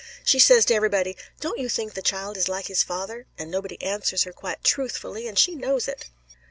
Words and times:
She 0.23 0.39
says 0.39 0.65
to 0.65 0.73
everybody, 0.73 1.15
'Don't 1.41 1.59
you 1.59 1.69
think 1.69 1.93
the 1.93 2.01
child 2.01 2.35
is 2.35 2.49
like 2.49 2.65
his 2.65 2.81
father?' 2.81 3.27
and 3.37 3.51
nobody 3.51 3.79
answers 3.83 4.23
her 4.23 4.33
quite 4.33 4.63
truthfully, 4.63 5.27
and 5.27 5.37
she 5.37 5.53
knows 5.53 5.87
it." 5.87 6.05